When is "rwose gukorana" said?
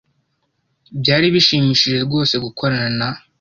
2.05-2.89